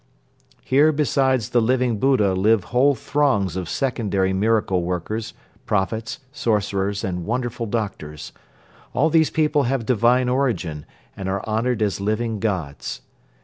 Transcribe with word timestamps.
Here 0.63 0.91
besides 0.91 1.49
the 1.49 1.61
Living 1.61 1.99
Buddha 1.99 2.33
live 2.33 2.63
whole 2.73 2.95
throngs 2.95 3.55
of 3.55 3.69
secondary 3.69 4.33
miracle 4.33 4.81
workers, 4.81 5.35
prophets, 5.67 6.17
sorcerers 6.31 7.03
and 7.03 7.23
wonderful 7.23 7.67
doctors. 7.67 8.31
All 8.95 9.11
these 9.11 9.29
people 9.29 9.65
have 9.69 9.85
divine 9.85 10.27
origin 10.27 10.87
and 11.15 11.29
are 11.29 11.47
honored 11.47 11.83
as 11.83 12.01
living 12.01 12.39
gods. 12.39 13.03